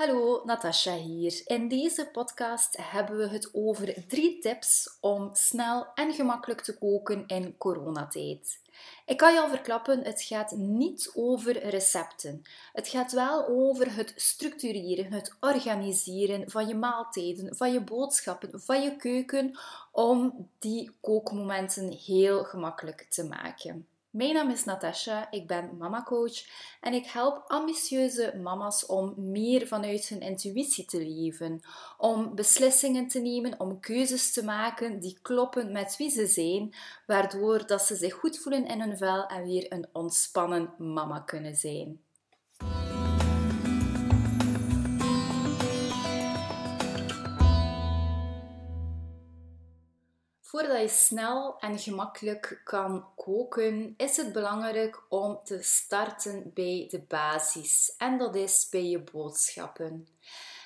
Hallo, 0.00 0.42
Natasha 0.44 0.94
hier. 0.94 1.42
In 1.44 1.68
deze 1.68 2.08
podcast 2.12 2.76
hebben 2.80 3.16
we 3.16 3.28
het 3.28 3.50
over 3.52 3.94
drie 4.08 4.38
tips 4.38 4.96
om 5.00 5.28
snel 5.32 5.86
en 5.94 6.12
gemakkelijk 6.12 6.60
te 6.60 6.78
koken 6.78 7.26
in 7.26 7.56
coronatijd. 7.56 8.60
Ik 9.06 9.16
kan 9.16 9.32
je 9.32 9.40
al 9.40 9.48
verklappen, 9.48 10.04
het 10.04 10.22
gaat 10.22 10.50
niet 10.50 11.12
over 11.14 11.68
recepten. 11.68 12.42
Het 12.72 12.88
gaat 12.88 13.12
wel 13.12 13.46
over 13.46 13.94
het 13.94 14.12
structureren, 14.16 15.12
het 15.12 15.34
organiseren 15.40 16.50
van 16.50 16.68
je 16.68 16.74
maaltijden, 16.74 17.56
van 17.56 17.72
je 17.72 17.80
boodschappen, 17.80 18.60
van 18.60 18.82
je 18.82 18.96
keuken, 18.96 19.58
om 19.92 20.48
die 20.58 20.90
kookmomenten 21.00 21.92
heel 21.92 22.44
gemakkelijk 22.44 23.06
te 23.08 23.24
maken. 23.24 23.86
Mijn 24.10 24.34
naam 24.34 24.50
is 24.50 24.64
Natasha, 24.64 25.30
ik 25.30 25.46
ben 25.46 25.76
mamacoach 25.78 26.44
en 26.80 26.92
ik 26.92 27.06
help 27.06 27.44
ambitieuze 27.46 28.34
mama's 28.42 28.86
om 28.86 29.14
meer 29.16 29.66
vanuit 29.66 30.08
hun 30.08 30.20
intuïtie 30.20 30.84
te 30.84 30.98
leven, 30.98 31.60
om 31.98 32.34
beslissingen 32.34 33.08
te 33.08 33.20
nemen, 33.20 33.60
om 33.60 33.80
keuzes 33.80 34.32
te 34.32 34.44
maken 34.44 35.00
die 35.00 35.18
kloppen 35.22 35.72
met 35.72 35.96
wie 35.96 36.10
ze 36.10 36.26
zijn, 36.26 36.74
waardoor 37.06 37.66
dat 37.66 37.82
ze 37.82 37.96
zich 37.96 38.14
goed 38.14 38.38
voelen 38.38 38.66
in 38.66 38.80
hun 38.80 38.96
vel 38.96 39.26
en 39.26 39.44
weer 39.44 39.72
een 39.72 39.88
ontspannen 39.92 40.74
mama 40.78 41.20
kunnen 41.20 41.54
zijn. 41.54 42.00
Voordat 50.50 50.80
je 50.80 50.88
snel 50.88 51.58
en 51.58 51.78
gemakkelijk 51.78 52.60
kan 52.64 53.04
koken, 53.16 53.94
is 53.96 54.16
het 54.16 54.32
belangrijk 54.32 55.02
om 55.08 55.40
te 55.44 55.58
starten 55.62 56.50
bij 56.54 56.86
de 56.90 57.00
basis. 57.08 57.94
En 57.98 58.18
dat 58.18 58.34
is 58.34 58.68
bij 58.70 58.84
je 58.84 58.98
boodschappen. 58.98 60.08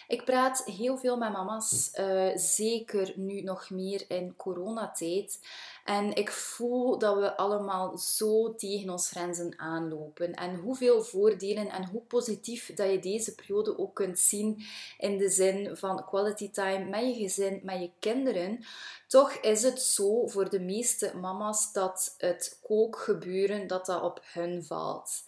Ik 0.08 0.24
praat 0.24 0.64
heel 0.64 0.98
veel 0.98 1.16
met 1.16 1.32
mama's, 1.32 1.90
uh, 1.98 2.36
zeker 2.36 3.12
nu 3.16 3.40
nog 3.40 3.70
meer 3.70 4.04
in 4.08 4.36
coronatijd. 4.36 5.38
En 5.84 6.14
ik 6.14 6.30
voel 6.30 6.98
dat 6.98 7.16
we 7.16 7.36
allemaal 7.36 7.98
zo 7.98 8.54
tegen 8.54 8.90
ons 8.90 9.08
grenzen 9.08 9.58
aanlopen. 9.58 10.34
En 10.34 10.54
hoeveel 10.56 11.02
voordelen 11.02 11.70
en 11.70 11.84
hoe 11.84 12.00
positief 12.00 12.74
dat 12.74 12.90
je 12.90 12.98
deze 12.98 13.34
periode 13.34 13.78
ook 13.78 13.94
kunt 13.94 14.18
zien 14.18 14.64
in 14.98 15.18
de 15.18 15.28
zin 15.28 15.76
van 15.76 16.04
quality 16.04 16.50
time 16.50 16.84
met 16.84 17.00
je 17.00 17.14
gezin, 17.14 17.60
met 17.62 17.80
je 17.80 17.90
kinderen. 17.98 18.64
Toch 19.08 19.32
is 19.32 19.62
het 19.62 19.82
zo 19.82 20.26
voor 20.26 20.50
de 20.50 20.60
meeste 20.60 21.16
mama's 21.16 21.72
dat 21.72 22.14
het 22.18 22.58
kookgebeuren 22.62 23.66
dat 23.66 23.86
dat 23.86 24.02
op 24.02 24.20
hun 24.24 24.64
valt. 24.64 25.22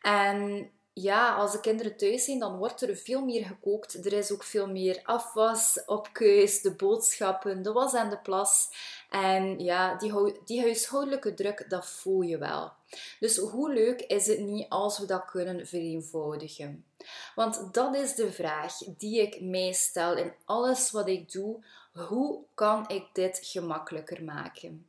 En 0.00 0.70
ja, 0.94 1.34
als 1.34 1.52
de 1.52 1.60
kinderen 1.60 1.96
thuis 1.96 2.24
zijn, 2.24 2.38
dan 2.38 2.56
wordt 2.56 2.82
er 2.82 2.96
veel 2.96 3.24
meer 3.24 3.44
gekookt. 3.44 4.06
Er 4.06 4.12
is 4.12 4.32
ook 4.32 4.42
veel 4.42 4.66
meer 4.66 5.00
afwas 5.02 5.82
op 5.86 6.08
keus, 6.12 6.60
de 6.60 6.74
boodschappen, 6.74 7.62
de 7.62 7.72
was 7.72 7.94
en 7.94 8.10
de 8.10 8.18
plas. 8.18 8.68
En 9.10 9.58
ja, 9.58 9.94
die, 9.94 10.12
die 10.44 10.60
huishoudelijke 10.60 11.34
druk, 11.34 11.64
dat 11.68 11.86
voel 11.86 12.20
je 12.20 12.38
wel. 12.38 12.72
Dus 13.20 13.36
hoe 13.36 13.72
leuk 13.72 14.00
is 14.00 14.26
het 14.26 14.38
niet 14.38 14.66
als 14.68 14.98
we 14.98 15.06
dat 15.06 15.24
kunnen 15.24 15.66
vereenvoudigen? 15.66 16.84
Want 17.34 17.74
dat 17.74 17.94
is 17.94 18.14
de 18.14 18.32
vraag 18.32 18.78
die 18.98 19.20
ik 19.20 19.40
mij 19.40 19.72
stel 19.72 20.16
in 20.16 20.32
alles 20.44 20.90
wat 20.90 21.08
ik 21.08 21.32
doe. 21.32 21.64
Hoe 21.92 22.44
kan 22.54 22.88
ik 22.88 23.04
dit 23.12 23.38
gemakkelijker 23.42 24.24
maken? 24.24 24.86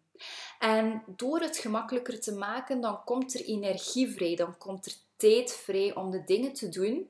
En 0.60 1.04
door 1.08 1.40
het 1.40 1.58
gemakkelijker 1.58 2.20
te 2.20 2.34
maken, 2.34 2.82
dan 2.82 3.04
komt 3.04 3.34
er 3.34 3.46
energie 3.46 4.12
vrij, 4.12 4.36
dan 4.36 4.58
komt 4.58 4.86
er 4.86 4.94
tijd 5.18 5.54
vrij 5.54 5.96
om 5.96 6.12
de 6.12 6.24
dingen 6.24 6.54
te 6.54 6.70
doen 6.70 7.10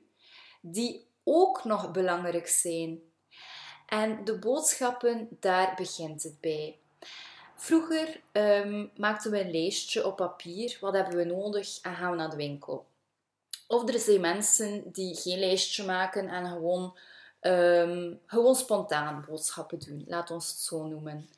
die 0.60 1.06
ook 1.24 1.64
nog 1.64 1.90
belangrijk 1.90 2.46
zijn. 2.46 3.00
En 3.86 4.24
de 4.24 4.38
boodschappen, 4.38 5.28
daar 5.40 5.74
begint 5.76 6.22
het 6.22 6.40
bij. 6.40 6.78
Vroeger 7.56 8.20
um, 8.32 8.90
maakten 8.96 9.30
we 9.30 9.40
een 9.40 9.50
lijstje 9.50 10.06
op 10.06 10.16
papier. 10.16 10.78
Wat 10.80 10.94
hebben 10.94 11.16
we 11.16 11.24
nodig? 11.24 11.80
En 11.80 11.94
gaan 11.94 12.10
we 12.10 12.16
naar 12.16 12.30
de 12.30 12.36
winkel. 12.36 12.86
Of 13.66 13.88
er 13.88 13.98
zijn 13.98 14.20
mensen 14.20 14.92
die 14.92 15.14
geen 15.16 15.38
lijstje 15.38 15.84
maken 15.84 16.28
en 16.28 16.46
gewoon, 16.46 16.98
um, 17.40 18.20
gewoon 18.26 18.56
spontaan 18.56 19.24
boodschappen 19.28 19.78
doen. 19.78 20.04
Laat 20.06 20.30
ons 20.30 20.48
het 20.48 20.58
zo 20.58 20.86
noemen. 20.86 21.28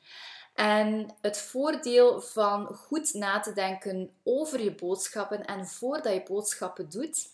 En 0.59 1.09
het 1.21 1.37
voordeel 1.37 2.21
van 2.21 2.65
goed 2.65 3.13
na 3.13 3.39
te 3.39 3.53
denken 3.53 4.11
over 4.23 4.61
je 4.61 4.75
boodschappen 4.75 5.45
en 5.45 5.67
voordat 5.67 6.13
je 6.13 6.23
boodschappen 6.23 6.89
doet, 6.89 7.27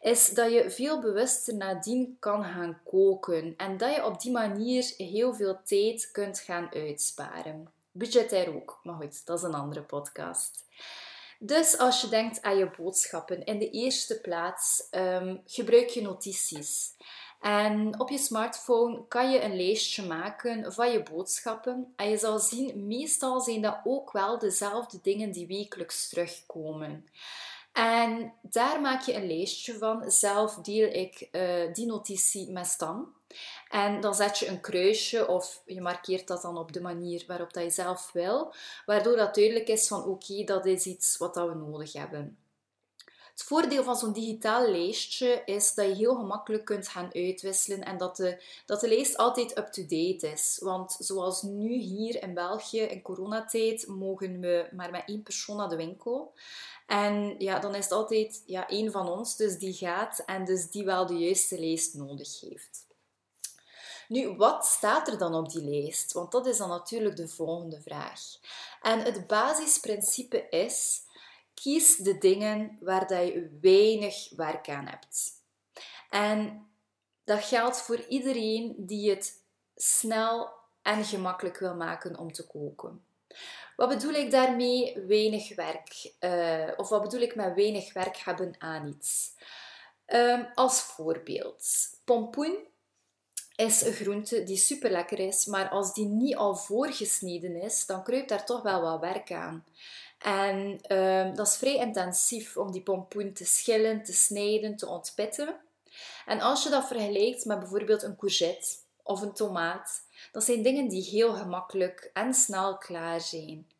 is 0.00 0.28
dat 0.28 0.52
je 0.52 0.70
veel 0.70 1.00
bewuster 1.00 1.54
nadien 1.54 2.16
kan 2.18 2.44
gaan 2.44 2.80
koken 2.84 3.54
en 3.56 3.76
dat 3.76 3.94
je 3.94 4.04
op 4.04 4.20
die 4.20 4.32
manier 4.32 4.94
heel 4.96 5.34
veel 5.34 5.58
tijd 5.64 6.10
kunt 6.12 6.38
gaan 6.38 6.68
uitsparen. 6.72 7.68
Budgetair 7.92 8.54
ook, 8.54 8.80
maar 8.82 8.96
goed, 8.96 9.26
dat 9.26 9.38
is 9.38 9.44
een 9.44 9.54
andere 9.54 9.82
podcast. 9.82 10.64
Dus 11.38 11.78
als 11.78 12.00
je 12.00 12.08
denkt 12.08 12.42
aan 12.42 12.56
je 12.56 12.70
boodschappen, 12.76 13.44
in 13.44 13.58
de 13.58 13.70
eerste 13.70 14.20
plaats 14.20 14.88
um, 14.90 15.42
gebruik 15.46 15.88
je 15.88 16.02
notities. 16.02 16.94
En 17.40 18.00
op 18.00 18.08
je 18.10 18.18
smartphone 18.18 19.04
kan 19.08 19.30
je 19.30 19.42
een 19.42 19.56
lijstje 19.56 20.06
maken 20.06 20.72
van 20.72 20.92
je 20.92 21.02
boodschappen. 21.02 21.92
En 21.96 22.08
je 22.08 22.16
zal 22.16 22.38
zien, 22.38 22.86
meestal 22.86 23.40
zijn 23.40 23.62
dat 23.62 23.80
ook 23.84 24.12
wel 24.12 24.38
dezelfde 24.38 24.98
dingen 25.02 25.32
die 25.32 25.46
wekelijks 25.46 26.08
terugkomen. 26.08 27.06
En 27.72 28.32
daar 28.42 28.80
maak 28.80 29.02
je 29.02 29.14
een 29.14 29.26
lijstje 29.26 29.78
van. 29.78 30.10
Zelf 30.10 30.54
deel 30.54 30.88
ik 30.88 31.28
uh, 31.32 31.72
die 31.72 31.86
notitie 31.86 32.50
met 32.50 32.66
Stan. 32.66 33.14
En 33.68 34.00
dan 34.00 34.14
zet 34.14 34.38
je 34.38 34.48
een 34.48 34.60
kruisje 34.60 35.28
of 35.28 35.62
je 35.66 35.80
markeert 35.80 36.26
dat 36.26 36.42
dan 36.42 36.58
op 36.58 36.72
de 36.72 36.80
manier 36.80 37.24
waarop 37.26 37.52
dat 37.52 37.62
je 37.62 37.70
zelf 37.70 38.10
wil. 38.12 38.54
Waardoor 38.86 39.16
dat 39.16 39.34
duidelijk 39.34 39.68
is 39.68 39.88
van 39.88 40.04
oké, 40.04 40.44
dat 40.44 40.66
is 40.66 40.86
iets 40.86 41.16
wat 41.16 41.34
we 41.34 41.54
nodig 41.54 41.92
hebben. 41.92 42.38
Het 43.36 43.44
voordeel 43.44 43.84
van 43.84 43.96
zo'n 43.96 44.12
digitaal 44.12 44.70
lijstje 44.70 45.42
is 45.44 45.74
dat 45.74 45.86
je 45.86 45.94
heel 45.94 46.14
gemakkelijk 46.14 46.64
kunt 46.64 46.88
gaan 46.88 47.10
uitwisselen 47.12 47.84
en 47.84 47.98
dat 47.98 48.16
de, 48.16 48.42
dat 48.66 48.80
de 48.80 48.88
lijst 48.88 49.16
altijd 49.16 49.58
up-to-date 49.58 50.30
is. 50.32 50.58
Want 50.60 50.96
zoals 50.98 51.42
nu 51.42 51.72
hier 51.72 52.22
in 52.22 52.34
België 52.34 52.80
in 52.80 53.02
coronatijd 53.02 53.86
mogen 53.86 54.40
we 54.40 54.68
maar 54.72 54.90
met 54.90 55.02
één 55.06 55.22
persoon 55.22 55.56
naar 55.56 55.68
de 55.68 55.76
winkel. 55.76 56.32
En 56.86 57.34
ja, 57.38 57.58
dan 57.58 57.74
is 57.74 57.84
het 57.84 57.92
altijd 57.92 58.42
ja, 58.46 58.68
één 58.68 58.92
van 58.92 59.08
ons, 59.08 59.36
dus 59.36 59.58
die 59.58 59.74
gaat 59.74 60.22
en 60.26 60.44
dus 60.44 60.70
die 60.70 60.84
wel 60.84 61.06
de 61.06 61.18
juiste 61.18 61.58
lijst 61.58 61.94
nodig 61.94 62.40
heeft. 62.40 62.86
Nu, 64.08 64.36
wat 64.36 64.66
staat 64.66 65.08
er 65.08 65.18
dan 65.18 65.34
op 65.34 65.50
die 65.50 65.64
lijst? 65.64 66.12
Want 66.12 66.32
dat 66.32 66.46
is 66.46 66.56
dan 66.56 66.68
natuurlijk 66.68 67.16
de 67.16 67.28
volgende 67.28 67.80
vraag. 67.80 68.20
En 68.82 69.00
het 69.00 69.26
basisprincipe 69.26 70.48
is 70.48 71.04
Kies 71.62 71.96
de 71.96 72.18
dingen 72.18 72.78
waar 72.80 73.06
dat 73.06 73.26
je 73.26 73.58
weinig 73.60 74.28
werk 74.36 74.68
aan 74.68 74.86
hebt. 74.86 75.30
En 76.10 76.68
dat 77.24 77.44
geldt 77.44 77.80
voor 77.80 78.04
iedereen 78.08 78.74
die 78.78 79.10
het 79.10 79.42
snel 79.76 80.48
en 80.82 81.04
gemakkelijk 81.04 81.58
wil 81.58 81.74
maken 81.74 82.18
om 82.18 82.32
te 82.32 82.46
koken. 82.46 83.04
Wat 83.76 83.88
bedoel 83.88 84.12
ik 84.12 84.30
daarmee 84.30 85.06
weinig 85.06 85.54
werk? 85.54 86.12
Uh, 86.20 86.72
of 86.76 86.88
wat 86.88 87.02
bedoel 87.02 87.20
ik 87.20 87.34
met 87.34 87.54
weinig 87.54 87.92
werk 87.92 88.16
hebben 88.16 88.54
aan 88.58 88.88
iets? 88.88 89.32
Um, 90.06 90.48
als 90.54 90.80
voorbeeld, 90.80 91.64
pompoen 92.04 92.56
is 93.56 93.82
een 93.82 93.92
groente 93.92 94.42
die 94.42 94.56
super 94.56 94.90
lekker 94.90 95.18
is, 95.18 95.46
maar 95.46 95.68
als 95.68 95.94
die 95.94 96.06
niet 96.06 96.36
al 96.36 96.56
voorgesneden 96.56 97.62
is, 97.62 97.86
dan 97.86 98.02
kruipt 98.02 98.28
daar 98.28 98.44
toch 98.44 98.62
wel 98.62 98.80
wat 98.80 99.00
werk 99.00 99.32
aan. 99.32 99.64
En 100.26 100.78
um, 100.96 101.34
dat 101.34 101.46
is 101.46 101.56
vrij 101.56 101.76
intensief 101.76 102.56
om 102.56 102.72
die 102.72 102.82
pompoen 102.82 103.32
te 103.32 103.44
schillen, 103.44 104.02
te 104.02 104.12
snijden, 104.12 104.76
te 104.76 104.86
ontpitten. 104.86 105.60
En 106.26 106.40
als 106.40 106.62
je 106.62 106.68
dat 106.68 106.86
vergelijkt 106.86 107.44
met 107.44 107.58
bijvoorbeeld 107.58 108.02
een 108.02 108.16
courgette 108.16 108.76
of 109.02 109.20
een 109.20 109.32
tomaat, 109.32 110.02
dat 110.32 110.44
zijn 110.44 110.62
dingen 110.62 110.88
die 110.88 111.02
heel 111.02 111.34
gemakkelijk 111.34 112.10
en 112.12 112.34
snel 112.34 112.78
klaar 112.78 113.20
zijn. 113.20 113.70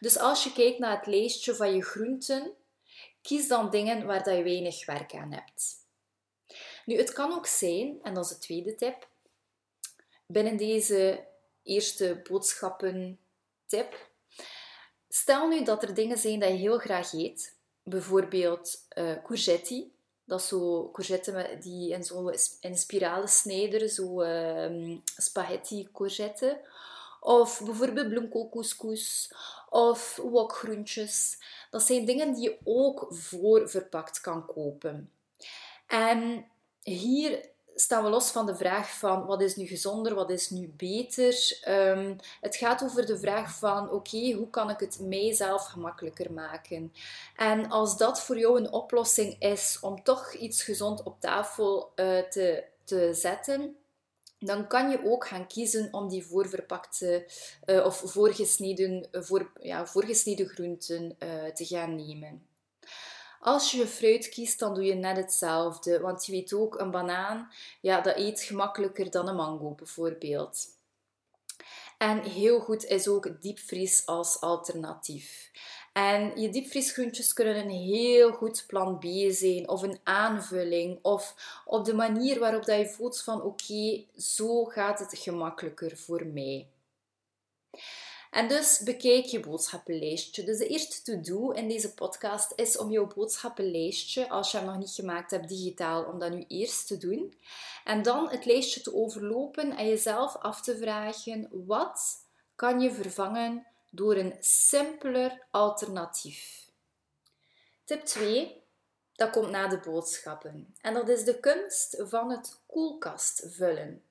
Dus 0.00 0.18
als 0.18 0.44
je 0.44 0.52
kijkt 0.52 0.78
naar 0.78 0.96
het 0.96 1.06
lijstje 1.06 1.54
van 1.54 1.74
je 1.74 1.82
groenten, 1.82 2.52
kies 3.22 3.48
dan 3.48 3.70
dingen 3.70 4.06
waar 4.06 4.22
dat 4.22 4.36
je 4.36 4.42
weinig 4.42 4.86
werk 4.86 5.14
aan 5.14 5.32
hebt. 5.32 5.74
Nu, 6.84 6.96
het 6.96 7.12
kan 7.12 7.32
ook 7.32 7.46
zijn, 7.46 7.98
en 8.02 8.14
dat 8.14 8.24
is 8.24 8.30
de 8.30 8.38
tweede 8.38 8.74
tip, 8.74 9.08
binnen 10.26 10.56
deze 10.56 11.26
eerste 11.62 12.20
boodschappen 12.28 13.18
tip, 13.66 14.12
Stel 15.14 15.48
nu 15.48 15.64
dat 15.64 15.82
er 15.82 15.94
dingen 15.94 16.18
zijn 16.18 16.40
dat 16.40 16.48
je 16.48 16.54
heel 16.54 16.78
graag 16.78 17.12
eet. 17.12 17.56
Bijvoorbeeld 17.82 18.86
uh, 18.98 19.22
courgette. 19.22 19.88
Dat 20.24 20.42
zo 20.42 20.90
courgette 20.90 21.56
die 21.60 21.92
in 21.92 22.04
zo'n 22.04 22.34
in 22.60 22.76
spiralen 22.76 23.28
snijden, 23.28 23.88
zo 23.88 24.22
uh, 24.22 24.98
spaghetti 25.16 25.88
courgette. 25.92 26.60
Of 27.20 27.62
bijvoorbeeld 27.64 28.08
bloemkoolcouscous 28.08 29.32
of 29.70 30.16
wokgroentjes. 30.16 31.38
Dat 31.70 31.82
zijn 31.82 32.04
dingen 32.04 32.34
die 32.34 32.42
je 32.42 32.58
ook 32.64 33.06
voorverpakt 33.10 34.20
kan 34.20 34.46
kopen. 34.46 35.10
En 35.86 36.46
hier 36.80 37.48
staan 37.74 38.04
we 38.04 38.10
los 38.10 38.30
van 38.30 38.46
de 38.46 38.56
vraag 38.56 38.98
van 38.98 39.26
wat 39.26 39.42
is 39.42 39.56
nu 39.56 39.66
gezonder, 39.66 40.14
wat 40.14 40.30
is 40.30 40.50
nu 40.50 40.72
beter. 40.76 41.58
Um, 41.68 42.16
het 42.40 42.56
gaat 42.56 42.84
over 42.84 43.06
de 43.06 43.18
vraag 43.18 43.58
van 43.58 43.90
oké, 43.90 44.32
hoe 44.32 44.50
kan 44.50 44.70
ik 44.70 44.80
het 44.80 44.98
mijzelf 45.00 45.64
gemakkelijker 45.64 46.32
maken? 46.32 46.92
En 47.36 47.70
als 47.70 47.96
dat 47.96 48.22
voor 48.22 48.38
jou 48.38 48.58
een 48.58 48.72
oplossing 48.72 49.36
is 49.38 49.78
om 49.80 50.02
toch 50.02 50.32
iets 50.32 50.62
gezond 50.62 51.02
op 51.02 51.20
tafel 51.20 51.92
uh, 51.96 52.18
te, 52.18 52.64
te 52.84 53.10
zetten, 53.12 53.76
dan 54.38 54.66
kan 54.66 54.90
je 54.90 55.04
ook 55.04 55.26
gaan 55.26 55.46
kiezen 55.46 55.88
om 55.92 56.08
die 56.08 56.26
voorverpakte 56.26 57.26
uh, 57.66 57.84
of 57.84 58.02
voorgesneden, 58.04 59.08
voor, 59.12 59.50
ja, 59.60 59.86
voorgesneden 59.86 60.46
groenten 60.46 61.16
uh, 61.18 61.44
te 61.44 61.64
gaan 61.64 61.94
nemen. 61.94 62.46
Als 63.44 63.70
je 63.70 63.86
fruit 63.86 64.28
kiest, 64.28 64.58
dan 64.58 64.74
doe 64.74 64.84
je 64.84 64.94
net 64.94 65.16
hetzelfde. 65.16 66.00
Want 66.00 66.26
je 66.26 66.32
weet 66.32 66.52
ook, 66.52 66.80
een 66.80 66.90
banaan, 66.90 67.50
ja, 67.80 68.00
dat 68.00 68.16
eet 68.16 68.40
gemakkelijker 68.40 69.10
dan 69.10 69.28
een 69.28 69.36
mango 69.36 69.70
bijvoorbeeld. 69.70 70.66
En 71.98 72.22
heel 72.22 72.60
goed 72.60 72.84
is 72.84 73.08
ook 73.08 73.42
diepvries 73.42 74.06
als 74.06 74.40
alternatief. 74.40 75.50
En 75.92 76.40
je 76.40 76.48
diepvriesgroentjes 76.48 77.32
kunnen 77.32 77.56
een 77.56 77.70
heel 77.70 78.32
goed 78.32 78.64
plan 78.66 78.98
B 78.98 79.04
zijn, 79.28 79.68
of 79.68 79.82
een 79.82 80.00
aanvulling, 80.02 80.98
of 81.02 81.34
op 81.64 81.84
de 81.84 81.94
manier 81.94 82.38
waarop 82.38 82.64
dat 82.64 82.78
je 82.78 82.88
voelt 82.88 83.22
van 83.22 83.42
oké, 83.42 84.04
zo 84.16 84.64
gaat 84.64 84.98
het 84.98 85.18
gemakkelijker 85.18 85.96
voor 85.96 86.26
mij. 86.26 86.68
En 88.34 88.48
dus 88.48 88.80
bekijk 88.84 89.24
je 89.24 89.40
boodschappenlijstje. 89.40 90.44
Dus 90.44 90.58
de 90.58 90.66
eerste 90.66 91.02
to-do 91.02 91.50
in 91.50 91.68
deze 91.68 91.94
podcast 91.94 92.52
is 92.56 92.78
om 92.78 92.90
jouw 92.90 93.06
boodschappenlijstje, 93.06 94.28
als 94.28 94.50
je 94.50 94.56
hem 94.56 94.66
nog 94.66 94.78
niet 94.78 94.90
gemaakt 94.90 95.30
hebt 95.30 95.48
digitaal, 95.48 96.04
om 96.04 96.18
dat 96.18 96.30
nu 96.30 96.44
eerst 96.48 96.86
te 96.86 96.96
doen. 96.96 97.34
En 97.84 98.02
dan 98.02 98.30
het 98.30 98.44
lijstje 98.44 98.80
te 98.80 98.94
overlopen 98.94 99.76
en 99.76 99.88
jezelf 99.88 100.36
af 100.36 100.60
te 100.60 100.76
vragen, 100.76 101.48
wat 101.66 102.26
kan 102.54 102.80
je 102.80 102.92
vervangen 102.92 103.66
door 103.90 104.16
een 104.16 104.36
simpeler 104.40 105.46
alternatief? 105.50 106.68
Tip 107.84 108.04
2, 108.04 108.62
dat 109.14 109.30
komt 109.30 109.50
na 109.50 109.68
de 109.68 109.78
boodschappen. 109.78 110.74
En 110.80 110.94
dat 110.94 111.08
is 111.08 111.24
de 111.24 111.40
kunst 111.40 111.96
van 111.98 112.30
het 112.30 112.60
koelkast 112.66 113.46
vullen. 113.48 114.02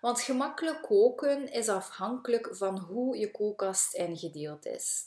Want 0.00 0.20
gemakkelijk 0.20 0.82
koken 0.82 1.52
is 1.52 1.68
afhankelijk 1.68 2.48
van 2.52 2.78
hoe 2.78 3.18
je 3.18 3.30
koelkast 3.30 3.94
ingedeeld 3.94 4.66
is. 4.66 5.02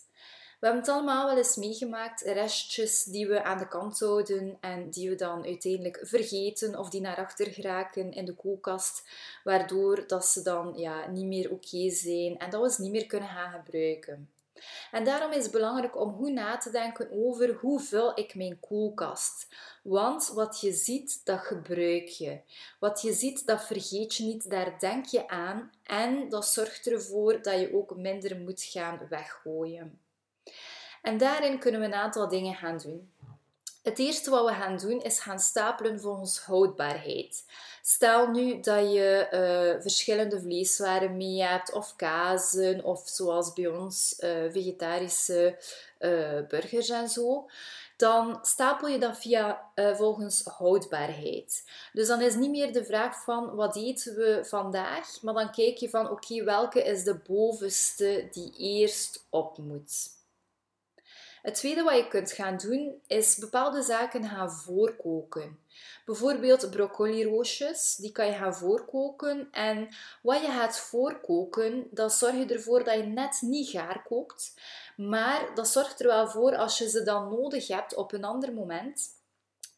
We 0.60 0.68
hebben 0.68 0.86
het 0.86 0.96
allemaal 0.96 1.26
wel 1.26 1.38
eens 1.38 1.56
meegemaakt, 1.56 2.22
restjes 2.22 3.04
die 3.04 3.28
we 3.28 3.44
aan 3.44 3.58
de 3.58 3.68
kant 3.68 4.00
houden 4.00 4.58
en 4.60 4.90
die 4.90 5.10
we 5.10 5.16
dan 5.16 5.46
uiteindelijk 5.46 6.00
vergeten 6.04 6.80
of 6.80 6.90
die 6.90 7.02
naar 7.02 7.18
achter 7.18 7.48
geraken 7.48 8.12
in 8.12 8.26
de 8.26 8.34
koelkast, 8.34 9.04
waardoor 9.44 10.08
dat 10.08 10.26
ze 10.26 10.42
dan 10.42 10.74
ja, 10.76 11.10
niet 11.10 11.26
meer 11.26 11.52
oké 11.52 11.90
zijn 11.90 12.38
en 12.38 12.50
dat 12.50 12.62
we 12.62 12.72
ze 12.72 12.82
niet 12.82 12.92
meer 12.92 13.06
kunnen 13.06 13.30
gaan 13.30 13.52
gebruiken. 13.52 14.30
En 14.92 15.04
daarom 15.04 15.32
is 15.32 15.44
het 15.44 15.52
belangrijk 15.52 15.98
om 15.98 16.16
goed 16.16 16.32
na 16.32 16.58
te 16.58 16.70
denken 16.70 17.12
over 17.12 17.54
hoe 17.54 17.80
vul 17.80 18.20
ik 18.20 18.36
mijn 18.36 18.60
koelkast. 18.60 19.48
Want 19.84 20.32
wat 20.34 20.62
je 20.62 20.72
ziet, 20.72 21.26
dat 21.26 21.40
gebruik 21.40 22.08
je. 22.08 22.40
Wat 22.80 23.02
je 23.02 23.14
ziet, 23.14 23.46
dat 23.46 23.66
vergeet 23.66 24.16
je 24.16 24.24
niet, 24.24 24.50
daar 24.50 24.80
denk 24.80 25.06
je 25.06 25.28
aan. 25.28 25.72
En 25.84 26.30
dat 26.30 26.48
zorgt 26.48 26.88
ervoor 26.88 27.42
dat 27.42 27.60
je 27.60 27.76
ook 27.76 27.96
minder 27.96 28.38
moet 28.38 28.62
gaan 28.62 29.00
weggooien. 29.10 30.00
En 31.02 31.18
daarin 31.18 31.60
kunnen 31.60 31.82
we 31.82 31.86
een 31.86 31.94
aantal 31.94 32.28
dingen 32.28 32.56
gaan 32.56 32.78
doen. 32.78 33.12
Het 33.82 34.00
eerste 34.00 34.30
wat 34.30 34.46
we 34.46 34.54
gaan 34.54 34.78
doen 34.78 35.02
is 35.02 35.20
gaan 35.20 35.40
stapelen 35.40 36.00
volgens 36.00 36.40
houdbaarheid. 36.40 37.46
Stel 37.82 38.28
nu 38.28 38.60
dat 38.60 38.94
je 38.94 39.28
uh, 39.32 39.82
verschillende 39.82 40.40
vleeswaren 40.40 41.18
mee 41.18 41.44
hebt, 41.44 41.74
of 41.74 41.96
kazen, 41.96 42.84
of 42.84 43.02
zoals 43.06 43.54
bij 43.54 43.68
ons 43.68 44.16
uh, 44.20 44.30
vegetarische 44.52 45.58
uh, 46.00 46.48
burgers 46.48 46.90
en 46.90 47.10
zo. 47.10 47.50
Dan 47.98 48.40
stapel 48.42 48.88
je 48.88 48.98
dat 48.98 49.18
via 49.18 49.72
volgens 49.76 50.44
houdbaarheid. 50.44 51.64
Dus 51.94 52.08
dan 52.08 52.22
is 52.22 52.36
niet 52.36 52.50
meer 52.50 52.74
de 52.74 52.86
vraag 52.86 53.24
van 53.24 53.56
wat 53.56 53.76
eten 53.76 54.16
we 54.16 54.40
vandaag, 54.44 55.22
maar 55.22 55.34
dan 55.34 55.52
kijk 55.52 55.78
je 55.78 55.90
van 55.90 56.10
oké, 56.10 56.44
welke 56.44 56.84
is 56.84 57.04
de 57.04 57.16
bovenste 57.16 58.28
die 58.32 58.54
eerst 58.58 59.26
op 59.30 59.58
moet. 59.58 60.20
Het 61.42 61.56
tweede 61.56 61.84
wat 61.84 61.96
je 61.96 62.08
kunt 62.08 62.32
gaan 62.32 62.58
doen, 62.58 63.02
is 63.08 63.38
bepaalde 63.38 63.82
zaken 63.82 64.24
gaan 64.24 64.52
voorkoken. 64.52 65.60
Bijvoorbeeld 66.06 66.70
broccoli-roosjes, 66.70 67.96
die 67.96 68.12
kan 68.12 68.26
je 68.26 68.34
gaan 68.34 68.56
voorkoken. 68.56 69.48
En 69.52 69.90
wat 70.22 70.42
je 70.42 70.48
gaat 70.48 70.80
voorkoken, 70.80 71.88
dat 71.92 72.14
zorg 72.14 72.36
je 72.36 72.46
ervoor 72.46 72.84
dat 72.84 72.96
je 72.96 73.04
net 73.04 73.38
niet 73.42 73.70
gaar 73.70 74.04
kookt. 74.04 74.54
Maar 74.98 75.52
dat 75.56 75.68
zorgt 75.68 76.00
er 76.00 76.08
wel 76.08 76.28
voor, 76.28 76.56
als 76.56 76.78
je 76.78 76.90
ze 76.90 77.04
dan 77.04 77.30
nodig 77.30 77.68
hebt 77.68 77.96
op 77.96 78.14
een 78.14 78.24
ander 78.24 78.54
moment, 78.54 79.10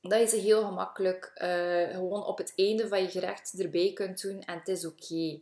dat 0.02 0.20
je 0.20 0.28
ze 0.28 0.36
heel 0.36 0.66
gemakkelijk 0.66 1.32
uh, 1.36 1.96
gewoon 1.96 2.26
op 2.26 2.38
het 2.38 2.54
einde 2.56 2.88
van 2.88 3.02
je 3.02 3.10
gerecht 3.10 3.54
erbij 3.60 3.92
kunt 3.94 4.22
doen 4.22 4.42
en 4.42 4.58
het 4.58 4.68
is 4.68 4.86
oké. 4.86 5.38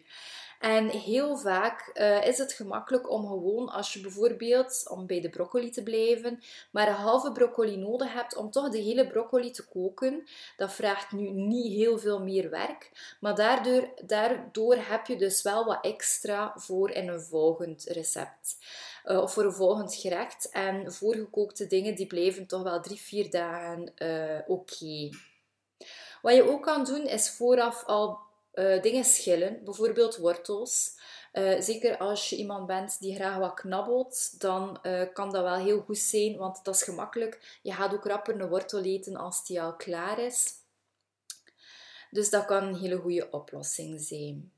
En 0.62 0.90
heel 0.90 1.38
vaak 1.38 1.92
uh, 1.94 2.28
is 2.28 2.38
het 2.38 2.54
gemakkelijk 2.54 3.10
om 3.10 3.28
gewoon, 3.28 3.70
als 3.70 3.94
je 3.94 4.02
bijvoorbeeld, 4.02 4.86
om 4.90 5.06
bij 5.06 5.22
de 5.22 5.30
broccoli 5.30 5.70
te 5.70 5.84
blijven, 5.84 6.44
maar 6.72 6.88
een 6.88 6.94
halve 6.94 7.32
broccoli 7.32 7.78
nodig 7.78 8.14
hebt 8.14 8.36
om 8.36 8.52
toch 8.52 8.70
de 8.70 8.78
hele 8.78 9.08
broccoli 9.08 9.52
te 9.52 9.68
koken. 9.68 10.28
Dat 10.58 10.74
vraagt 10.74 11.12
nu 11.12 11.30
niet 11.30 11.74
heel 11.74 12.00
veel 12.00 12.24
meer 12.24 12.50
werk, 12.50 13.16
maar 13.20 13.36
daardoor, 13.36 13.90
daardoor 14.06 14.76
heb 14.76 15.06
je 15.06 15.16
dus 15.16 15.42
wel 15.42 15.66
wat 15.66 15.86
extra 15.86 16.54
voor 16.56 16.92
in 16.92 17.08
een 17.08 17.22
volgend 17.22 17.84
recept. 17.84 18.58
Uh, 19.06 19.22
of 19.22 19.34
voor 19.34 19.44
een 19.44 19.54
volgend 19.54 19.96
gerecht. 19.96 20.50
En 20.50 20.94
voorgekookte 20.94 21.68
dingen 21.68 21.96
die 21.96 22.08
blijven 22.08 22.48
toch 22.48 22.64
wel 22.64 22.82
drie, 22.82 23.02
vier 23.02 23.30
dagen 23.30 23.92
uh, 23.98 24.40
oké. 24.48 25.10
Wat 26.22 26.36
je 26.36 26.50
ook 26.50 26.64
kan 26.64 26.84
doen 26.84 27.06
is 27.08 27.30
vooraf 27.30 27.84
al 27.86 28.30
uh, 28.54 28.82
dingen 28.82 29.04
schillen, 29.06 29.64
bijvoorbeeld 29.64 30.18
wortels. 30.18 31.00
Uh, 31.34 31.62
zeker 31.62 31.98
als 31.98 32.30
je 32.30 32.36
iemand 32.36 32.68
bent 32.68 33.00
die 33.00 33.16
graag 33.16 33.38
wat 33.38 33.54
knabbelt, 33.54 34.40
dan 34.40 34.80
uh, 34.84 35.02
kan 35.14 35.32
dat 35.32 35.44
wel 35.44 35.56
heel 35.56 35.82
goed 35.82 35.98
zijn, 35.98 36.38
want 36.38 36.64
dat 36.64 36.76
is 36.76 36.84
gemakkelijk. 36.84 37.60
Je 37.62 37.74
gaat 37.74 37.94
ook 37.94 38.06
rapper 38.06 38.42
een 38.42 38.50
wortel 38.50 38.84
eten 38.84 39.16
als 39.16 39.46
die 39.46 39.62
al 39.62 39.76
klaar 39.76 40.20
is. 40.20 40.54
Dus 42.10 42.30
dat 42.30 42.46
kan 42.46 42.64
een 42.64 42.80
hele 42.80 42.98
goede 42.98 43.30
oplossing 43.32 44.02
zijn. 44.02 44.52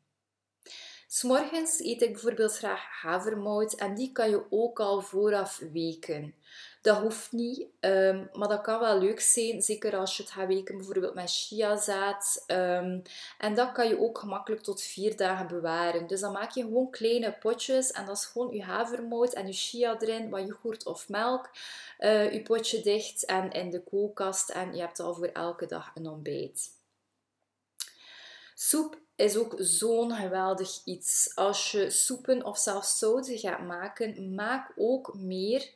S'morgens 1.07 1.79
eet 1.79 2.01
ik 2.01 2.11
bijvoorbeeld 2.11 2.57
graag 2.57 2.81
havermout 3.01 3.73
en 3.73 3.95
die 3.95 4.11
kan 4.11 4.29
je 4.29 4.45
ook 4.49 4.79
al 4.79 5.01
vooraf 5.01 5.61
weken. 5.71 6.35
Dat 6.83 6.97
hoeft 6.97 7.31
niet, 7.31 7.67
um, 7.79 8.29
maar 8.33 8.47
dat 8.47 8.61
kan 8.61 8.79
wel 8.79 8.99
leuk 8.99 9.19
zijn, 9.19 9.61
zeker 9.61 9.95
als 9.95 10.17
je 10.17 10.23
het 10.23 10.31
gaat 10.31 10.47
weken 10.47 10.77
bijvoorbeeld 10.77 11.13
met 11.13 11.31
chiazaad. 11.31 12.43
Um, 12.47 13.01
en 13.37 13.55
dat 13.55 13.71
kan 13.71 13.87
je 13.87 13.99
ook 13.99 14.17
gemakkelijk 14.17 14.63
tot 14.63 14.81
vier 14.81 15.17
dagen 15.17 15.47
bewaren. 15.47 16.07
Dus 16.07 16.19
dan 16.19 16.31
maak 16.31 16.51
je 16.51 16.61
gewoon 16.61 16.89
kleine 16.89 17.37
potjes 17.39 17.91
en 17.91 18.05
dat 18.05 18.17
is 18.17 18.25
gewoon 18.25 18.53
je 18.53 18.63
havermout 18.63 19.33
en 19.33 19.47
je 19.47 19.53
chia 19.53 19.99
erin, 19.99 20.29
wat 20.29 20.47
yoghurt 20.47 20.85
of 20.85 21.09
melk. 21.09 21.49
Uh, 21.99 22.33
je 22.33 22.41
potje 22.41 22.81
dicht 22.81 23.25
en 23.25 23.51
in 23.51 23.69
de 23.69 23.83
koelkast 23.83 24.49
en 24.49 24.75
je 24.75 24.81
hebt 24.81 24.99
al 24.99 25.13
voor 25.13 25.27
elke 25.27 25.65
dag 25.65 25.91
een 25.95 26.07
ontbijt. 26.07 26.69
Soep 28.55 29.02
is 29.15 29.37
ook 29.37 29.55
zo'n 29.57 30.11
geweldig 30.11 30.81
iets. 30.85 31.31
Als 31.35 31.71
je 31.71 31.89
soepen 31.89 32.45
of 32.45 32.57
zelfs 32.57 32.97
zouten 32.97 33.37
gaat 33.37 33.65
maken, 33.65 34.35
maak 34.35 34.71
ook 34.75 35.13
meer 35.13 35.71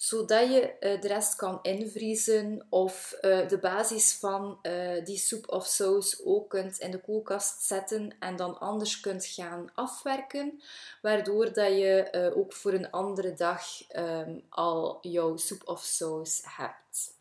zodat 0.00 0.52
je 0.52 0.78
eh, 0.78 1.00
de 1.00 1.08
rest 1.08 1.36
kan 1.36 1.58
invriezen 1.62 2.66
of 2.68 3.12
eh, 3.12 3.48
de 3.48 3.58
basis 3.58 4.12
van 4.12 4.58
eh, 4.62 5.04
die 5.04 5.16
soep 5.16 5.48
of 5.48 5.66
saus 5.66 6.24
ook 6.24 6.50
kunt 6.50 6.78
in 6.78 6.90
de 6.90 7.00
koelkast 7.00 7.62
zetten 7.62 8.16
en 8.18 8.36
dan 8.36 8.58
anders 8.58 9.00
kunt 9.00 9.26
gaan 9.26 9.70
afwerken, 9.74 10.62
waardoor 11.02 11.52
dat 11.52 11.68
je 11.68 12.32
ook 12.36 12.52
voor 12.52 12.72
een 12.72 12.90
andere 12.90 13.34
dag 13.34 13.62
ehm, 13.88 14.38
al 14.48 14.98
jouw 15.00 15.36
soep 15.36 15.62
of 15.64 15.82
saus 15.82 16.42
hebt 16.44 17.18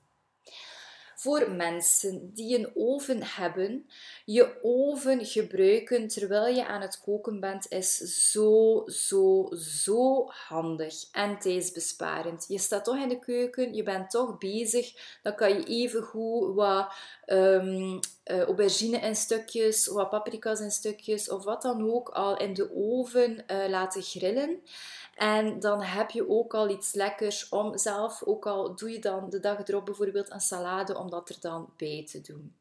voor 1.20 1.52
mensen 1.52 2.34
die 2.34 2.58
een 2.58 2.72
oven 2.76 3.24
hebben. 3.24 3.90
Je 4.26 4.60
oven 4.62 5.26
gebruiken 5.26 6.08
terwijl 6.08 6.56
je 6.56 6.66
aan 6.66 6.82
het 6.82 7.02
koken 7.02 7.40
bent 7.40 7.72
is 7.72 7.98
zo, 8.32 8.84
zo, 8.86 9.50
zo 9.56 10.26
handig 10.28 10.94
en 11.12 11.40
tijdsbesparend. 11.40 12.46
Je 12.48 12.58
staat 12.58 12.84
toch 12.84 12.98
in 12.98 13.10
de 13.10 13.20
keuken, 13.20 13.74
je 13.74 13.84
bent 13.84 14.10
toch 14.10 14.38
bezig, 14.38 15.18
dan 15.22 15.36
kan 15.36 15.50
je 15.50 15.64
even 15.64 16.02
goed 16.02 16.56
wat 16.56 16.94
um, 17.28 18.00
uh, 18.26 18.42
aubergine 18.42 18.98
in 18.98 19.16
stukjes, 19.16 19.88
wat 19.88 20.10
paprika's 20.10 20.60
in 20.60 20.72
stukjes 20.72 21.30
of 21.30 21.44
wat 21.44 21.62
dan 21.62 21.92
ook 21.92 22.10
al 22.10 22.38
in 22.38 22.54
de 22.54 22.72
oven 22.76 23.44
uh, 23.48 23.70
laten 23.70 24.02
grillen. 24.02 24.62
En 25.20 25.60
dan 25.60 25.82
heb 25.82 26.10
je 26.10 26.30
ook 26.30 26.54
al 26.54 26.70
iets 26.70 26.94
lekkers 26.94 27.50
om 27.50 27.78
zelf, 27.78 28.24
ook 28.24 28.46
al 28.48 28.76
doe 28.76 28.92
je 28.92 29.00
dan 29.00 29.30
de 29.30 29.40
dag 29.40 29.68
erop 29.68 29.86
bijvoorbeeld 29.86 30.32
een 30.32 30.42
salade, 30.42 30.98
om 30.98 31.10
dat 31.10 31.30
er 31.30 31.38
dan 31.40 31.70
bij 31.78 32.06
te 32.10 32.22
doen. 32.22 32.56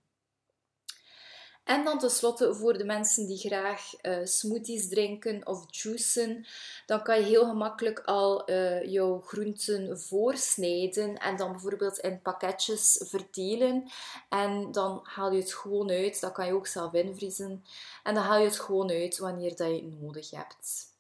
En 1.65 1.85
dan 1.85 1.99
tenslotte 1.99 2.55
voor 2.55 2.79
de 2.79 2.85
mensen 2.85 3.27
die 3.27 3.39
graag 3.39 3.93
uh, 4.03 4.19
smoothies 4.25 4.89
drinken 4.89 5.47
of 5.47 5.65
juicen, 5.69 6.47
dan 6.87 7.03
kan 7.03 7.19
je 7.19 7.25
heel 7.25 7.47
gemakkelijk 7.47 8.01
al 8.01 8.51
uh, 8.51 8.85
jouw 8.85 9.21
groenten 9.21 10.01
voorsnijden 10.01 11.19
en 11.19 11.37
dan 11.37 11.53
bijvoorbeeld 11.53 11.99
in 11.99 12.23
pakketjes 12.23 13.05
verdelen. 13.05 13.91
En 14.29 14.73
dan 14.73 15.01
haal 15.03 15.33
je 15.33 15.41
het 15.41 15.55
gewoon 15.55 15.91
uit. 15.91 16.21
Dat 16.21 16.33
kan 16.33 16.47
je 16.47 16.55
ook 16.55 16.67
zelf 16.67 16.93
invriezen. 16.93 17.65
En 18.03 18.15
dan 18.15 18.25
haal 18.25 18.39
je 18.39 18.47
het 18.47 18.61
gewoon 18.61 18.91
uit 18.91 19.19
wanneer 19.19 19.57
dat 19.57 19.69
je 19.69 19.75
het 19.75 20.01
nodig 20.01 20.31
hebt. 20.31 20.97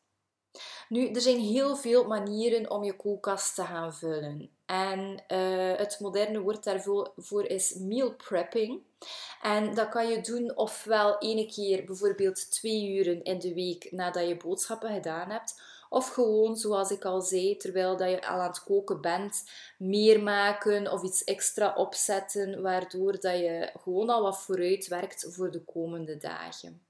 Nu, 0.88 1.08
er 1.08 1.20
zijn 1.20 1.38
heel 1.38 1.76
veel 1.76 2.04
manieren 2.04 2.70
om 2.70 2.84
je 2.84 2.96
koelkast 2.96 3.54
te 3.54 3.62
gaan 3.62 3.94
vullen. 3.94 4.50
En 4.66 5.22
uh, 5.28 5.78
het 5.78 5.96
moderne 6.00 6.40
woord 6.40 6.64
daarvoor 6.64 7.44
is 7.44 7.74
meal 7.74 8.14
prepping. 8.14 8.82
En 9.42 9.74
dat 9.74 9.88
kan 9.88 10.08
je 10.08 10.20
doen 10.20 10.56
ofwel 10.56 11.18
ene 11.18 11.46
keer, 11.46 11.84
bijvoorbeeld 11.84 12.50
twee 12.50 12.96
uren 12.96 13.22
in 13.22 13.38
de 13.38 13.54
week 13.54 13.92
nadat 13.92 14.28
je 14.28 14.36
boodschappen 14.36 14.92
gedaan 14.94 15.30
hebt. 15.30 15.60
Of 15.88 16.08
gewoon, 16.08 16.56
zoals 16.56 16.90
ik 16.90 17.04
al 17.04 17.20
zei, 17.20 17.56
terwijl 17.56 17.96
dat 17.96 18.10
je 18.10 18.28
al 18.28 18.40
aan 18.40 18.48
het 18.48 18.64
koken 18.64 19.00
bent, 19.00 19.42
meer 19.78 20.22
maken 20.22 20.92
of 20.92 21.02
iets 21.02 21.24
extra 21.24 21.74
opzetten, 21.74 22.62
waardoor 22.62 23.20
dat 23.20 23.38
je 23.38 23.72
gewoon 23.82 24.08
al 24.08 24.22
wat 24.22 24.38
vooruit 24.38 24.88
werkt 24.88 25.26
voor 25.28 25.50
de 25.50 25.64
komende 25.64 26.16
dagen. 26.16 26.87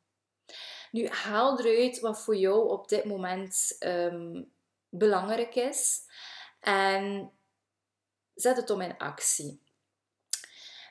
Nu, 0.92 1.08
haal 1.08 1.60
eruit 1.60 2.00
wat 2.00 2.20
voor 2.20 2.36
jou 2.36 2.68
op 2.68 2.88
dit 2.88 3.04
moment 3.04 3.76
um, 3.80 4.52
belangrijk 4.88 5.54
is 5.54 6.00
en 6.60 7.30
zet 8.34 8.56
het 8.56 8.70
om 8.70 8.80
in 8.80 8.98
actie. 8.98 9.60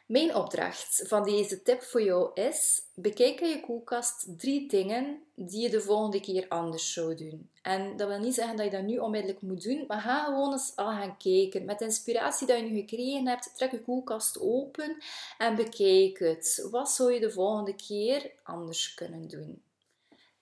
Mijn 0.08 0.36
opdracht 0.36 1.04
van 1.08 1.24
deze 1.24 1.62
tip 1.62 1.82
voor 1.82 2.02
jou 2.02 2.32
is: 2.34 2.82
bekijk 2.94 3.42
in 3.42 3.50
je 3.50 3.60
koelkast 3.60 4.40
drie 4.40 4.70
dingen 4.70 5.24
die 5.36 5.62
je 5.62 5.70
de 5.70 5.82
volgende 5.82 6.20
keer 6.20 6.46
anders 6.48 6.94
zou 6.94 7.16
doen. 7.16 7.50
En 7.62 7.98
dat 7.98 8.08
wil 8.08 8.20
niet 8.20 8.34
zeggen 8.34 8.56
dat 8.56 8.66
je 8.66 8.72
dat 8.72 8.84
nu 8.84 8.98
onmiddellijk 8.98 9.42
moet 9.42 9.64
doen, 9.64 9.84
maar 9.88 10.02
ga 10.02 10.24
gewoon 10.24 10.52
eens 10.52 10.76
al 10.76 10.92
gaan 10.92 11.18
kijken. 11.18 11.66
Met 11.66 11.80
de 11.80 11.86
inspiratie 11.86 12.48
dat 12.48 12.58
je 12.58 12.64
nu 12.64 12.76
gekregen 12.76 13.28
hebt, 13.28 13.56
trek 13.56 13.72
je 13.72 13.82
koelkast 13.82 14.40
open 14.40 14.98
en 15.38 15.56
bekijk 15.56 16.20
het. 16.20 16.68
Wat 16.72 16.92
zou 16.92 17.14
je 17.14 17.20
de 17.20 17.32
volgende 17.32 17.76
keer 17.76 18.32
anders 18.44 18.94
kunnen 18.94 19.28
doen? 19.28 19.62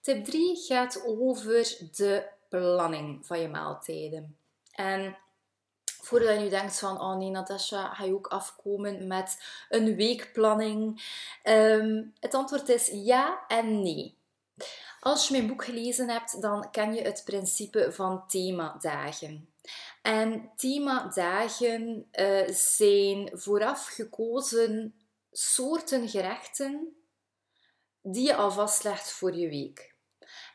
Tip 0.06 0.26
3 0.26 0.56
gaat 0.56 1.04
over 1.06 1.78
de 1.96 2.28
planning 2.50 3.26
van 3.26 3.40
je 3.40 3.48
maaltijden. 3.48 4.38
En 4.72 5.18
voordat 6.02 6.34
je 6.34 6.40
nu 6.40 6.50
denkt 6.50 6.80
van, 6.80 7.02
oh 7.02 7.18
nee 7.18 7.30
Natasha, 7.30 7.94
ga 7.94 8.04
je 8.04 8.14
ook 8.14 8.28
afkomen 8.28 9.08
met 9.08 9.44
een 9.70 9.96
weekplanning? 9.96 11.04
Um, 11.44 12.14
het 12.20 12.34
antwoord 12.34 12.70
is 12.70 12.90
ja 12.94 13.46
en 13.48 13.82
nee. 13.82 14.18
Als 15.00 15.28
je 15.28 15.34
mijn 15.34 15.48
boek 15.48 15.64
gelezen 15.64 16.10
hebt, 16.10 16.42
dan 16.42 16.72
ken 16.72 16.94
je 16.94 17.02
het 17.02 17.22
principe 17.26 17.92
van 17.92 18.28
themadagen. 18.28 19.54
En 20.02 20.52
themadagen 20.56 22.08
uh, 22.12 22.48
zijn 22.48 23.30
vooraf 23.34 23.86
gekozen 23.86 24.96
soorten 25.32 26.10
gerechten 26.10 26.96
die 28.02 28.28
je 28.28 28.36
al 28.36 28.52
vastlegt 28.52 29.12
voor 29.12 29.36
je 29.36 29.50
week. 29.50 29.95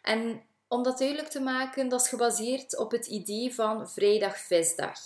En 0.03 0.43
om 0.69 0.83
dat 0.83 0.99
duidelijk 0.99 1.29
te 1.29 1.41
maken, 1.41 1.89
dat 1.89 2.01
is 2.01 2.09
gebaseerd 2.09 2.77
op 2.77 2.91
het 2.91 3.07
idee 3.07 3.55
van 3.55 3.91
vrijdag 3.91 4.39
visdag. 4.39 4.99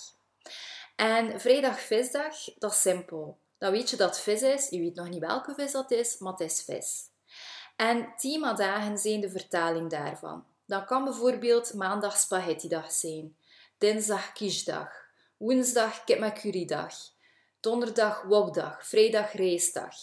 En 0.97 1.41
vrijdag 1.41 1.81
visdag, 1.81 2.37
dat 2.59 2.73
is 2.73 2.81
simpel. 2.81 3.39
Dan 3.59 3.73
weet 3.73 3.91
je 3.91 3.97
dat 3.97 4.21
vis 4.21 4.43
is, 4.43 4.69
je 4.69 4.79
weet 4.79 4.95
nog 4.95 5.09
niet 5.09 5.21
welke 5.21 5.55
vis 5.55 5.73
dat 5.73 5.91
is, 5.91 6.19
maar 6.19 6.33
het 6.33 6.41
is 6.41 6.63
vis. 6.63 7.03
En 7.77 8.13
themadagen 8.17 8.99
zijn 8.99 9.21
de 9.21 9.31
vertaling 9.31 9.91
daarvan. 9.91 10.45
Dan 10.67 10.85
kan 10.85 11.05
bijvoorbeeld 11.05 11.75
maandag 11.75 12.19
spaghettidag 12.19 12.93
zijn, 12.93 13.37
dinsdag 13.79 14.33
kiesdag, 14.33 14.89
woensdag 15.37 16.05
kip 16.05 16.21
donderdag 17.61 18.23
wokdag, 18.23 18.87
vrijdag 18.87 19.33
reisdag. 19.33 19.95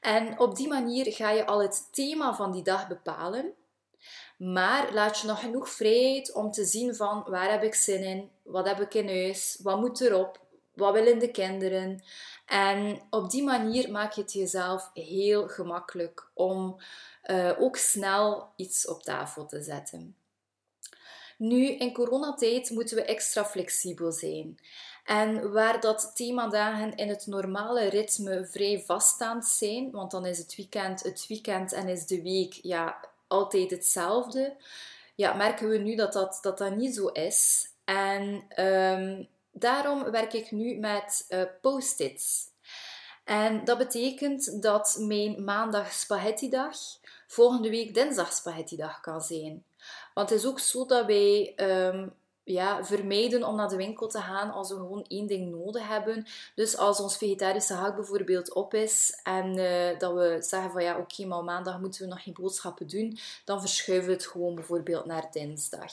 En 0.00 0.38
op 0.38 0.56
die 0.56 0.68
manier 0.68 1.12
ga 1.12 1.30
je 1.30 1.46
al 1.46 1.62
het 1.62 1.88
thema 1.92 2.34
van 2.34 2.52
die 2.52 2.62
dag 2.62 2.88
bepalen 2.88 3.54
maar 4.36 4.92
laat 4.92 5.18
je 5.18 5.26
nog 5.26 5.40
genoeg 5.40 5.70
vrijheid 5.70 6.32
om 6.32 6.50
te 6.50 6.64
zien 6.64 6.94
van 6.94 7.24
waar 7.28 7.50
heb 7.50 7.62
ik 7.62 7.74
zin 7.74 8.02
in, 8.02 8.30
wat 8.42 8.66
heb 8.66 8.80
ik 8.80 8.94
in 8.94 9.08
huis, 9.08 9.58
wat 9.62 9.80
moet 9.80 10.00
erop, 10.00 10.40
wat 10.74 10.92
willen 10.92 11.18
de 11.18 11.30
kinderen. 11.30 12.02
En 12.46 13.00
op 13.10 13.30
die 13.30 13.42
manier 13.42 13.90
maak 13.90 14.12
je 14.12 14.20
het 14.20 14.32
jezelf 14.32 14.90
heel 14.94 15.48
gemakkelijk 15.48 16.30
om 16.34 16.80
uh, 17.26 17.52
ook 17.58 17.76
snel 17.76 18.52
iets 18.56 18.88
op 18.88 19.02
tafel 19.02 19.46
te 19.46 19.62
zetten. 19.62 20.16
Nu, 21.38 21.66
in 21.66 21.92
coronatijd 21.92 22.70
moeten 22.70 22.96
we 22.96 23.04
extra 23.04 23.44
flexibel 23.44 24.12
zijn. 24.12 24.58
En 25.04 25.52
waar 25.52 25.80
dat 25.80 26.10
themadagen 26.14 26.96
in 26.96 27.08
het 27.08 27.26
normale 27.26 27.88
ritme 27.88 28.46
vrij 28.46 28.82
vaststaand 28.86 29.46
zijn, 29.46 29.90
want 29.90 30.10
dan 30.10 30.26
is 30.26 30.38
het 30.38 30.56
weekend 30.56 31.02
het 31.02 31.26
weekend 31.28 31.72
en 31.72 31.88
is 31.88 32.06
de 32.06 32.22
week 32.22 32.52
ja, 32.62 33.08
altijd 33.28 33.70
hetzelfde, 33.70 34.56
ja, 35.14 35.32
merken 35.32 35.68
we 35.68 35.78
nu 35.78 35.94
dat 35.94 36.12
dat, 36.12 36.38
dat, 36.42 36.58
dat 36.58 36.76
niet 36.76 36.94
zo 36.94 37.06
is. 37.06 37.68
En 37.84 38.46
um, 38.64 39.28
daarom 39.50 40.10
werk 40.10 40.32
ik 40.32 40.50
nu 40.50 40.78
met 40.78 41.26
uh, 41.28 41.42
post-its. 41.60 42.44
En 43.24 43.64
dat 43.64 43.78
betekent 43.78 44.62
dat 44.62 44.96
mijn 45.00 45.44
maandag 45.44 45.92
spaghettidag 45.92 46.76
volgende 47.26 47.70
week 47.70 47.94
dinsdag 47.94 48.32
spaghettidag 48.32 49.00
kan 49.00 49.20
zijn. 49.20 49.64
Want 50.14 50.30
het 50.30 50.38
is 50.38 50.46
ook 50.46 50.58
zo 50.58 50.86
dat 50.86 51.06
wij 51.06 51.52
um, 51.56 52.14
ja, 52.46 52.84
vermijden 52.84 53.44
om 53.44 53.56
naar 53.56 53.68
de 53.68 53.76
winkel 53.76 54.08
te 54.08 54.20
gaan 54.20 54.50
als 54.50 54.68
we 54.68 54.74
gewoon 54.74 55.04
één 55.08 55.26
ding 55.26 55.50
nodig 55.50 55.88
hebben. 55.88 56.26
Dus 56.54 56.76
als 56.76 57.00
ons 57.00 57.16
vegetarische 57.16 57.74
hak 57.74 57.94
bijvoorbeeld 57.94 58.54
op 58.54 58.74
is 58.74 59.20
en 59.22 59.58
uh, 59.58 59.98
dat 59.98 60.12
we 60.12 60.36
zeggen 60.40 60.70
van 60.70 60.82
ja, 60.82 60.98
oké, 60.98 61.24
maar 61.24 61.44
maandag 61.44 61.80
moeten 61.80 62.00
we 62.00 62.08
nog 62.08 62.22
geen 62.22 62.34
boodschappen 62.34 62.86
doen, 62.86 63.18
dan 63.44 63.60
verschuiven 63.60 64.08
we 64.08 64.14
het 64.14 64.26
gewoon 64.26 64.54
bijvoorbeeld 64.54 65.04
naar 65.04 65.28
dinsdag. 65.30 65.92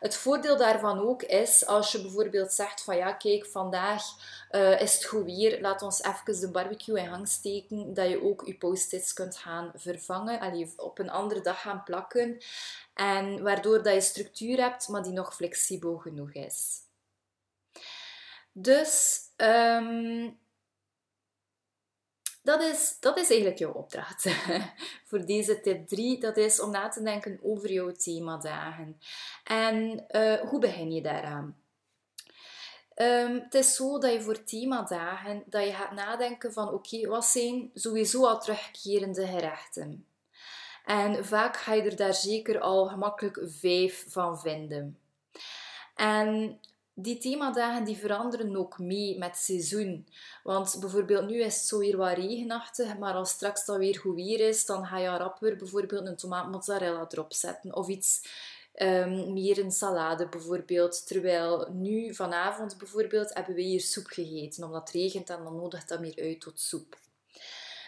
Het 0.00 0.16
voordeel 0.16 0.56
daarvan 0.56 0.98
ook 0.98 1.22
is 1.22 1.66
als 1.66 1.92
je 1.92 2.02
bijvoorbeeld 2.02 2.52
zegt 2.52 2.82
van 2.82 2.96
ja, 2.96 3.12
kijk, 3.12 3.46
vandaag 3.46 4.02
uh, 4.50 4.80
is 4.80 4.94
het 4.94 5.04
goed 5.04 5.24
weer, 5.24 5.60
laat 5.60 5.82
ons 5.82 6.02
even 6.02 6.40
de 6.40 6.50
barbecue 6.50 7.00
in 7.00 7.08
gang 7.08 7.28
steken, 7.28 7.94
dat 7.94 8.08
je 8.08 8.22
ook 8.22 8.42
je 8.46 8.54
post-its 8.54 9.12
kunt 9.12 9.36
gaan 9.36 9.72
vervangen, 9.74 10.40
allee, 10.40 10.72
op 10.76 10.98
een 10.98 11.10
andere 11.10 11.40
dag 11.40 11.60
gaan 11.60 11.82
plakken. 11.84 12.38
En 12.94 13.42
waardoor 13.42 13.82
dat 13.82 13.94
je 13.94 14.00
structuur 14.00 14.60
hebt, 14.60 14.88
maar 14.88 15.02
die 15.02 15.12
nog 15.12 15.34
flexibel 15.34 15.96
genoeg 15.96 16.32
is. 16.32 16.82
Dus 18.52 19.20
um, 19.36 20.38
dat, 22.42 22.62
is, 22.62 22.96
dat 23.00 23.18
is 23.18 23.28
eigenlijk 23.28 23.58
jouw 23.58 23.72
opdracht 23.72 24.26
voor 25.08 25.26
deze 25.26 25.60
tip 25.60 25.88
3. 25.88 26.20
Dat 26.20 26.36
is 26.36 26.60
om 26.60 26.70
na 26.70 26.88
te 26.88 27.02
denken 27.02 27.38
over 27.42 27.72
jouw 27.72 27.92
themadagen. 27.92 28.98
En 29.44 30.04
uh, 30.10 30.40
hoe 30.40 30.60
begin 30.60 30.92
je 30.92 31.02
daaraan? 31.02 31.62
Um, 32.96 33.40
het 33.40 33.54
is 33.54 33.74
zo 33.74 33.98
dat 33.98 34.12
je 34.12 34.22
voor 34.22 34.44
themadagen 34.44 35.42
dat 35.46 35.64
je 35.64 35.72
gaat 35.72 35.92
nadenken 35.92 36.52
van 36.52 36.68
oké, 36.72 37.08
wat 37.08 37.24
zijn 37.24 37.70
sowieso 37.74 38.26
al 38.26 38.40
terugkerende 38.40 39.26
gerechten? 39.26 40.06
En 40.84 41.24
vaak 41.24 41.56
ga 41.56 41.74
je 41.74 41.82
er 41.82 41.96
daar 41.96 42.14
zeker 42.14 42.60
al 42.60 42.86
gemakkelijk 42.86 43.40
vijf 43.44 44.04
van 44.08 44.40
vinden. 44.40 44.98
En 45.94 46.58
die 46.94 47.18
themadagen 47.18 47.84
die 47.84 47.96
veranderen 47.96 48.56
ook 48.56 48.78
mee 48.78 49.18
met 49.18 49.36
seizoen. 49.36 50.06
Want 50.42 50.76
bijvoorbeeld 50.80 51.28
nu 51.28 51.42
is 51.42 51.56
het 51.56 51.64
zo 51.64 51.78
weer 51.78 51.96
wat 51.96 52.16
regenachtig, 52.16 52.98
maar 52.98 53.14
als 53.14 53.30
straks 53.30 53.64
dan 53.64 53.78
weer 53.78 53.98
goed 53.98 54.14
weer 54.14 54.40
is, 54.40 54.66
dan 54.66 54.86
ga 54.86 54.98
je 54.98 55.08
rapper 55.08 55.56
bijvoorbeeld 55.56 56.06
een 56.06 56.16
tomaat 56.16 56.50
mozzarella 56.50 57.06
erop 57.10 57.32
zetten. 57.32 57.74
Of 57.74 57.88
iets 57.88 58.22
um, 58.76 59.32
meer 59.32 59.58
een 59.58 59.72
salade 59.72 60.28
bijvoorbeeld. 60.28 61.06
Terwijl 61.06 61.68
nu 61.72 62.14
vanavond 62.14 62.78
bijvoorbeeld 62.78 63.34
hebben 63.34 63.54
we 63.54 63.62
hier 63.62 63.80
soep 63.80 64.06
gegeten. 64.06 64.64
Omdat 64.64 64.80
het 64.80 64.90
regent 64.90 65.30
en 65.30 65.44
dan 65.44 65.56
nodigt 65.56 65.88
dat 65.88 66.00
meer 66.00 66.18
uit 66.22 66.40
tot 66.40 66.60
soep. 66.60 66.98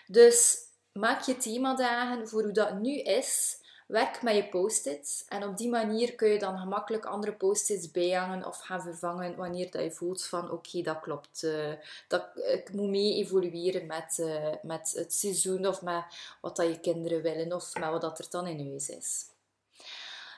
Dus 0.06 0.65
maak 0.96 1.22
je 1.22 1.36
themadagen 1.36 2.28
voor 2.28 2.42
hoe 2.42 2.52
dat 2.52 2.78
nu 2.78 2.98
is. 2.98 3.58
Werk 3.86 4.22
met 4.22 4.34
je 4.34 4.48
post-its 4.48 5.24
en 5.28 5.44
op 5.44 5.56
die 5.56 5.68
manier 5.68 6.14
kun 6.14 6.28
je 6.28 6.38
dan 6.38 6.58
gemakkelijk 6.58 7.04
andere 7.04 7.32
post-its 7.32 7.90
bijhangen 7.90 8.46
of 8.46 8.58
gaan 8.58 8.82
vervangen 8.82 9.36
wanneer 9.36 9.70
dat 9.70 9.82
je 9.82 9.90
voelt 9.90 10.24
van 10.24 10.50
oké, 10.50 10.82
dat 10.82 11.00
klopt. 11.00 11.42
Uh, 11.42 11.72
dat, 12.08 12.28
ik 12.34 12.72
moet 12.72 12.88
mee 12.88 13.14
evolueren 13.14 13.86
met, 13.86 14.16
uh, 14.20 14.54
met 14.62 14.92
het 14.96 15.14
seizoen 15.14 15.66
of 15.66 15.82
met 15.82 16.04
wat 16.40 16.56
dat 16.56 16.66
je 16.66 16.80
kinderen 16.80 17.22
willen 17.22 17.52
of 17.52 17.74
met 17.74 17.90
wat 17.90 18.00
dat 18.00 18.18
er 18.18 18.26
dan 18.30 18.46
in 18.46 18.68
huis 18.68 18.88
is. 18.88 19.24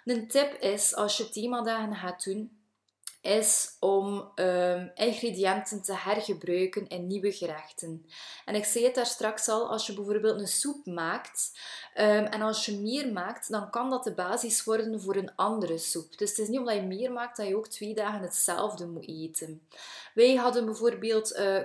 Een 0.05 0.29
tip 0.29 0.61
is, 0.61 0.95
als 0.95 1.17
je 1.17 1.29
themadagen 1.29 1.95
gaat 1.95 2.25
doen, 2.25 2.58
is 3.20 3.76
om 3.80 4.32
um, 4.34 4.90
ingrediënten 4.94 5.82
te 5.82 5.94
hergebruiken 5.94 6.88
in 6.88 7.06
nieuwe 7.06 7.32
gerechten. 7.32 8.06
En 8.44 8.54
ik 8.54 8.64
zei 8.64 8.84
het 8.84 8.94
daar 8.94 9.06
straks 9.06 9.48
al, 9.48 9.70
als 9.70 9.87
je 9.87 9.94
bijvoorbeeld 9.94 10.40
een 10.40 10.48
soep 10.48 10.87
maakt 10.87 11.58
um, 11.94 12.25
en 12.25 12.42
als 12.42 12.66
je 12.66 12.78
meer 12.78 13.12
maakt, 13.12 13.50
dan 13.50 13.70
kan 13.70 13.90
dat 13.90 14.04
de 14.04 14.14
basis 14.14 14.64
worden 14.64 15.00
voor 15.00 15.16
een 15.16 15.34
andere 15.34 15.78
soep. 15.78 16.18
Dus 16.18 16.30
het 16.30 16.38
is 16.38 16.48
niet 16.48 16.58
omdat 16.58 16.75
je 16.75 16.82
meer 16.82 17.12
maakt 17.12 17.37
dat 17.37 17.46
je 17.46 17.56
ook 17.56 17.68
twee 17.68 17.94
dagen 17.94 18.20
hetzelfde 18.20 18.87
moet 18.87 19.08
eten. 19.08 19.62
Wij 20.14 20.34
hadden 20.34 20.64
bijvoorbeeld 20.64 21.32
uh, 21.37 21.62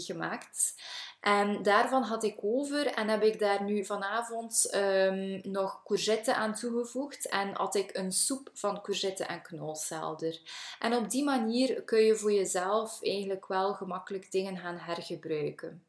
gemaakt. 0.00 0.74
En 1.22 1.62
daarvan 1.62 2.02
had 2.02 2.24
ik 2.24 2.38
over 2.40 2.86
en 2.86 3.08
heb 3.08 3.22
ik 3.22 3.38
daar 3.38 3.62
nu 3.62 3.84
vanavond 3.84 4.74
um, 4.74 5.40
nog 5.42 5.82
courgette 5.84 6.34
aan 6.34 6.54
toegevoegd. 6.54 7.28
En 7.28 7.54
had 7.54 7.74
ik 7.74 7.96
een 7.96 8.12
soep 8.12 8.50
van 8.54 8.82
courgette 8.82 9.24
en 9.24 9.42
knolselder. 9.42 10.40
En 10.78 10.94
op 10.96 11.10
die 11.10 11.24
manier 11.24 11.82
kun 11.82 12.00
je 12.00 12.16
voor 12.16 12.32
jezelf 12.32 13.02
eigenlijk 13.02 13.46
wel 13.46 13.74
gemakkelijk 13.74 14.30
dingen 14.30 14.56
gaan 14.56 14.78
hergebruiken. 14.78 15.82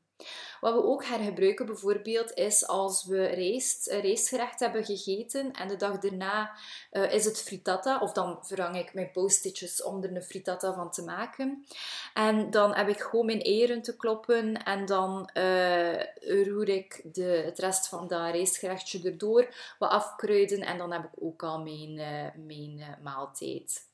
Wat 0.61 0.73
we 0.73 0.83
ook 0.83 1.05
hergebruiken 1.05 1.65
bijvoorbeeld 1.65 2.33
is 2.33 2.67
als 2.67 3.05
we 3.05 3.25
rijst, 3.25 3.89
een 3.89 4.01
rijstgerecht 4.01 4.59
hebben 4.59 4.85
gegeten 4.85 5.51
en 5.51 5.67
de 5.67 5.75
dag 5.75 5.99
daarna 5.99 6.57
uh, 6.91 7.13
is 7.13 7.25
het 7.25 7.41
frittata, 7.41 7.99
of 7.99 8.11
dan 8.11 8.37
vervang 8.41 8.77
ik 8.77 8.93
mijn 8.93 9.11
post-itjes 9.11 9.83
om 9.83 10.03
er 10.03 10.15
een 10.15 10.23
frittata 10.23 10.73
van 10.73 10.91
te 10.91 11.03
maken. 11.03 11.65
En 12.13 12.49
dan 12.49 12.73
heb 12.73 12.87
ik 12.87 12.99
gewoon 12.99 13.25
mijn 13.25 13.41
eieren 13.41 13.81
te 13.81 13.95
kloppen 13.95 14.63
en 14.63 14.85
dan 14.85 15.29
uh, 15.33 16.03
roer 16.45 16.69
ik 16.69 17.01
de, 17.13 17.41
het 17.45 17.59
rest 17.59 17.87
van 17.87 18.07
dat 18.07 18.31
rijstgerechtje 18.31 19.01
erdoor, 19.03 19.55
wat 19.79 19.89
afkruiden 19.89 20.59
en 20.59 20.77
dan 20.77 20.91
heb 20.91 21.03
ik 21.03 21.23
ook 21.23 21.43
al 21.43 21.61
mijn, 21.61 21.95
mijn 22.45 22.97
maaltijd. 23.01 23.91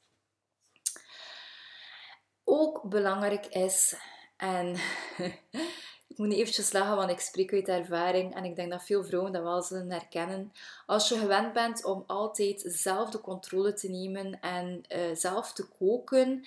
Ook 2.43 2.83
belangrijk 2.83 3.45
is, 3.45 3.95
en 4.39 4.75
Ik 6.09 6.17
moet 6.17 6.27
niet 6.27 6.37
eventjes 6.37 6.71
lachen, 6.71 6.95
want 6.95 7.09
ik 7.09 7.19
spreek 7.19 7.53
uit 7.53 7.67
ervaring 7.67 8.35
en 8.35 8.43
ik 8.43 8.55
denk 8.55 8.71
dat 8.71 8.83
veel 8.83 9.03
vrouwen 9.03 9.31
dat 9.31 9.43
wel 9.43 9.61
zullen 9.61 9.91
herkennen. 9.91 10.53
Als 10.85 11.09
je 11.09 11.17
gewend 11.17 11.53
bent 11.53 11.85
om 11.85 12.03
altijd 12.07 12.63
zelf 12.65 13.09
de 13.09 13.21
controle 13.21 13.73
te 13.73 13.89
nemen 13.89 14.39
en 14.41 14.83
uh, 14.95 15.15
zelf 15.15 15.53
te 15.53 15.67
koken, 15.67 16.45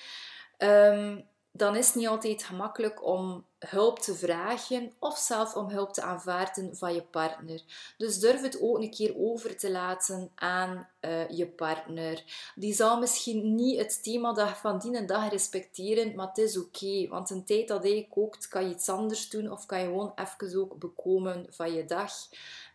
um, 0.59 1.25
dan 1.53 1.77
is 1.77 1.87
het 1.87 1.95
niet 1.95 2.09
altijd 2.09 2.45
gemakkelijk 2.45 3.07
om 3.07 3.45
hulp 3.59 3.99
te 3.99 4.15
vragen 4.15 4.93
of 4.99 5.19
zelf 5.19 5.57
om 5.57 5.69
hulp 5.69 5.93
te 5.93 6.03
aanvaarden 6.03 6.77
van 6.77 6.95
je 6.95 7.03
partner. 7.03 7.63
Dus 7.97 8.19
durf 8.19 8.43
het 8.43 8.61
ook 8.61 8.79
een 8.79 8.91
keer 8.91 9.15
over 9.17 9.57
te 9.57 9.71
laten 9.71 10.31
aan 10.35 10.89
uh, 11.01 11.29
je 11.29 11.47
partner. 11.47 12.25
Die 12.55 12.75
zal 12.75 12.99
misschien 12.99 13.55
niet 13.55 13.79
het 13.79 14.03
thema 14.03 14.55
van 14.55 14.79
die 14.79 15.05
dag 15.05 15.31
respecteren, 15.31 16.15
maar 16.15 16.29
het 16.29 16.39
is 16.39 16.59
oké. 16.59 17.09
want 17.09 17.31
een 17.31 17.45
tijd 17.45 17.69
dat 17.69 17.83
hij 17.83 18.07
kookt, 18.11 18.49
kan 18.49 18.65
je 18.69 18.75
iets 18.75 18.89
anders 18.89 19.29
doen 19.29 19.51
of 19.51 19.67
kan 19.67 19.81
je 19.81 19.87
gewoon 19.87 20.13
even 20.15 20.61
ook 20.61 20.79
bekomen 20.79 21.47
van 21.51 21.73
je 21.73 21.85
dag 21.85 22.13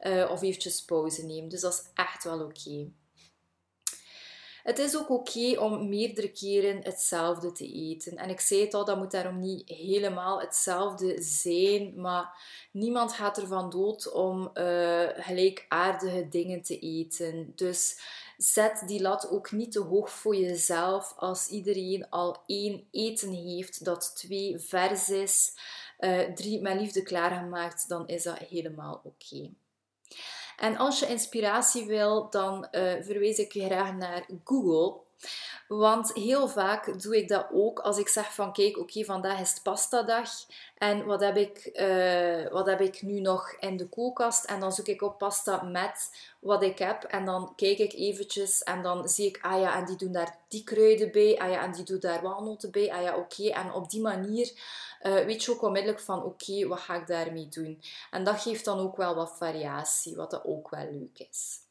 uh, 0.02 0.32
of 0.32 0.42
eventjes 0.42 0.86
pauze 0.86 1.26
nemen. 1.26 1.50
Dus 1.50 1.62
dat 1.62 1.74
is 1.74 1.90
echt 1.94 2.24
wel 2.24 2.42
oké. 2.42 2.90
Het 4.68 4.80
is 4.80 4.98
ook 4.98 5.10
oké 5.10 5.60
om 5.60 5.90
meerdere 5.90 6.32
keren 6.32 6.84
hetzelfde 6.84 7.52
te 7.52 7.72
eten. 7.72 8.18
En 8.18 8.30
ik 8.30 8.40
zei 8.40 8.62
het 8.62 8.74
al, 8.74 8.86
dat 8.86 8.98
moet 8.98 9.12
daarom 9.12 9.40
niet 9.40 9.70
helemaal 9.70 10.42
hetzelfde 10.42 11.22
zijn. 11.22 12.02
Maar 12.02 12.42
niemand 12.72 13.14
gaat 13.14 13.38
ervan 13.38 13.70
dood 13.70 14.12
om 14.12 14.50
uh, 14.54 15.08
gelijkaardige 15.16 16.28
dingen 16.30 16.62
te 16.62 16.80
eten. 16.80 17.52
Dus 17.56 18.00
zet 18.38 18.84
die 18.86 19.02
lat 19.02 19.30
ook 19.30 19.52
niet 19.52 19.72
te 19.72 19.82
hoog 19.82 20.10
voor 20.10 20.36
jezelf. 20.36 21.14
Als 21.18 21.48
iedereen 21.48 22.10
al 22.10 22.38
één 22.46 22.88
eten 22.92 23.32
heeft 23.32 23.86
dat 23.86 24.16
twee 24.16 24.60
vers 24.60 25.10
is, 25.10 25.54
uh, 26.00 26.20
drie 26.20 26.62
met 26.62 26.80
liefde 26.80 27.04
klaargemaakt, 27.04 27.90
dan 27.90 28.08
is 28.08 28.24
dat 28.24 28.38
helemaal 28.38 29.02
oké. 29.04 29.50
En 30.58 30.78
als 30.78 31.00
je 31.00 31.08
inspiratie 31.08 31.86
wil, 31.86 32.30
dan 32.30 32.68
uh, 32.72 32.94
verwijs 33.02 33.38
ik 33.38 33.52
je 33.52 33.66
graag 33.66 33.94
naar 33.94 34.26
Google. 34.44 35.06
Want 35.68 36.14
heel 36.14 36.48
vaak 36.48 37.02
doe 37.02 37.18
ik 37.18 37.28
dat 37.28 37.48
ook 37.52 37.80
als 37.80 37.98
ik 37.98 38.08
zeg 38.08 38.34
van 38.34 38.54
kijk, 38.54 38.78
oké, 38.78 39.04
vandaag 39.04 39.40
is 39.40 39.50
het 39.50 39.64
pasta 39.64 40.04
dag. 40.04 40.30
En 40.78 41.06
wat 41.06 41.22
heb, 41.22 41.38
ik, 41.38 41.70
uh, 41.74 42.52
wat 42.52 42.66
heb 42.66 42.82
ik 42.82 43.02
nu 43.02 43.20
nog 43.20 43.52
in 43.60 43.78
de 43.78 43.88
koelkast? 43.88 44.46
En 44.46 44.60
dan 44.60 44.72
zoek 44.72 44.88
ik 44.88 45.02
op 45.02 45.18
pasta 45.18 45.64
met 45.64 46.10
wat 46.40 46.64
ik 46.64 46.80
heb. 46.80 47.04
En 47.04 47.26
dan 47.26 47.54
kijk 47.56 47.78
ik 47.78 47.94
eventjes 47.94 48.64
en 48.64 48.82
dan 48.82 49.10
zie 49.10 49.28
ik, 49.28 49.40
ah 49.42 49.60
ja, 49.60 49.76
en 49.76 49.86
die 49.86 49.96
doen 49.96 50.12
daar 50.12 50.38
die 50.48 50.64
kruiden 50.64 51.12
bij. 51.12 51.40
Ah 51.40 51.50
ja, 51.52 51.64
en 51.64 51.72
die 51.72 51.84
doen 51.84 52.00
daar 52.00 52.22
walnoten 52.22 52.72
bij. 52.72 52.92
Ah 52.92 53.02
ja, 53.02 53.18
oké. 53.18 53.50
En 53.50 53.74
op 53.74 53.90
die 53.90 54.02
manier 54.02 54.52
uh, 55.02 55.26
weet 55.26 55.44
je 55.44 55.52
ook 55.52 55.62
onmiddellijk 55.62 56.02
van, 56.02 56.24
oké, 56.24 56.68
wat 56.68 56.80
ga 56.80 56.96
ik 56.96 57.08
daarmee 57.08 57.48
doen? 57.50 57.82
En 58.12 58.24
dat 58.24 58.42
geeft 58.42 58.66
dan 58.66 58.80
ook 58.80 58.98
wel 58.98 59.16
wat 59.16 59.38
variatie, 59.38 60.16
wat 60.16 60.46
ook 60.46 60.70
wel 60.70 60.92
leuk 60.92 61.28
is. 61.30 61.66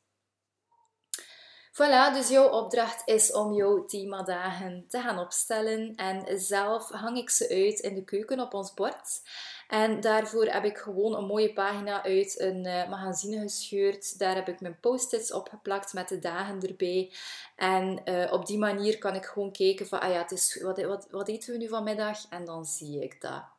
Voilà, 1.77 2.13
dus 2.13 2.29
jouw 2.29 2.49
opdracht 2.49 3.03
is 3.05 3.33
om 3.33 3.53
jouw 3.53 3.85
themadagen 3.85 4.85
te 4.89 5.01
gaan 5.01 5.19
opstellen. 5.19 5.95
En 5.97 6.41
zelf 6.41 6.89
hang 6.89 7.19
ik 7.19 7.31
ze 7.31 7.49
uit 7.49 7.79
in 7.79 7.95
de 7.95 8.05
keuken 8.05 8.41
op 8.41 8.55
ons 8.55 8.75
bord. 8.75 9.23
En 9.69 10.01
daarvoor 10.01 10.45
heb 10.45 10.65
ik 10.65 10.79
gewoon 10.79 11.15
een 11.15 11.25
mooie 11.25 11.53
pagina 11.53 12.03
uit 12.05 12.41
een 12.41 12.67
uh, 12.67 12.89
magazine 12.89 13.41
gescheurd. 13.41 14.19
Daar 14.19 14.35
heb 14.35 14.49
ik 14.49 14.61
mijn 14.61 14.81
post-its 14.81 15.33
opgeplakt 15.33 15.93
met 15.93 16.09
de 16.09 16.19
dagen 16.19 16.61
erbij. 16.61 17.13
En 17.57 18.01
uh, 18.05 18.33
op 18.33 18.47
die 18.47 18.59
manier 18.59 18.99
kan 18.99 19.15
ik 19.15 19.25
gewoon 19.25 19.53
kijken 19.53 19.87
van, 19.87 20.01
ah 20.01 20.11
ja, 20.11 20.19
het 20.19 20.31
is, 20.31 20.61
wat, 20.63 20.83
wat, 20.83 21.07
wat 21.11 21.29
eten 21.29 21.53
we 21.53 21.59
nu 21.59 21.69
vanmiddag? 21.69 22.19
En 22.31 22.45
dan 22.45 22.65
zie 22.65 23.03
ik 23.03 23.21
dat. 23.21 23.56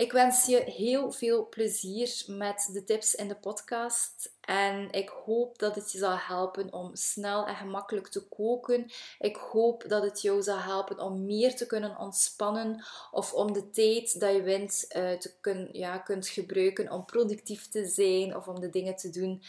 Ik 0.00 0.12
wens 0.12 0.46
je 0.46 0.62
heel 0.62 1.12
veel 1.12 1.48
plezier 1.48 2.24
met 2.26 2.68
de 2.72 2.84
tips 2.84 3.14
in 3.14 3.28
de 3.28 3.36
podcast. 3.36 4.32
En 4.40 4.92
ik 4.92 5.08
hoop 5.08 5.58
dat 5.58 5.74
het 5.74 5.92
je 5.92 5.98
zal 5.98 6.16
helpen 6.16 6.72
om 6.72 6.90
snel 6.96 7.46
en 7.46 7.54
gemakkelijk 7.54 8.08
te 8.08 8.28
koken. 8.28 8.90
Ik 9.18 9.36
hoop 9.36 9.84
dat 9.88 10.02
het 10.02 10.22
jou 10.22 10.42
zal 10.42 10.58
helpen 10.58 10.98
om 10.98 11.24
meer 11.24 11.56
te 11.56 11.66
kunnen 11.66 11.98
ontspannen. 11.98 12.84
Of 13.10 13.32
om 13.32 13.52
de 13.52 13.70
tijd 13.70 14.20
dat 14.20 14.34
je 14.34 14.42
wint 14.42 14.84
uh, 14.96 15.12
te 15.12 15.34
kun, 15.40 15.68
ja, 15.72 15.98
kunt 15.98 16.28
gebruiken 16.28 16.92
om 16.92 17.04
productief 17.04 17.68
te 17.68 17.86
zijn. 17.86 18.36
Of 18.36 18.48
om 18.48 18.60
de 18.60 18.70
dingen 18.70 18.96
te 18.96 19.10
doen 19.10 19.42